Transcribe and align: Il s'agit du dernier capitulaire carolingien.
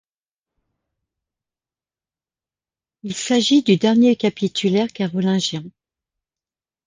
Il 3.03 3.13
s'agit 3.13 3.61
du 3.61 3.77
dernier 3.77 4.15
capitulaire 4.15 4.91
carolingien. 4.91 5.61